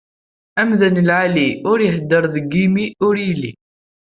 Amdan 0.61 0.95
lɛali, 1.07 1.47
ur 1.71 1.79
iheddeṛ 1.81 2.23
deg 2.35 2.51
imi 2.65 2.85
ur 3.07 3.15
ili. 3.31 3.51